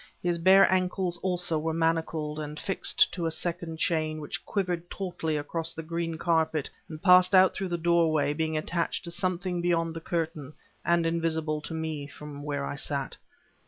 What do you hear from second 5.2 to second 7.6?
across the green carpet and passed out